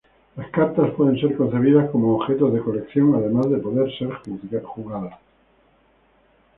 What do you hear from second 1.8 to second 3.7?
como objetos de colección además de